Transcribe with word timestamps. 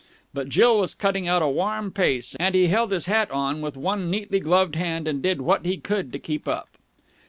But 0.33 0.49
Jill 0.49 0.79
was 0.79 0.95
cutting 0.95 1.27
out 1.27 1.43
a 1.43 1.47
warm 1.47 1.91
pace, 1.91 2.35
and 2.39 2.55
he 2.55 2.65
held 2.69 2.91
his 2.91 3.05
hat 3.05 3.29
on 3.29 3.61
with 3.61 3.77
one 3.77 4.09
neatly 4.09 4.39
gloved 4.39 4.75
hand 4.75 5.07
and 5.07 5.21
did 5.21 5.41
what 5.41 5.63
he 5.63 5.77
could 5.77 6.11
to 6.11 6.17
keep 6.17 6.47
up. 6.47 6.69